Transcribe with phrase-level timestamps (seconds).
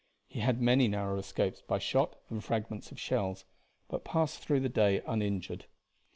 [0.27, 3.45] He had many narrow escapes by shot and fragments of shells,
[3.87, 5.65] but passed through the day uninjured.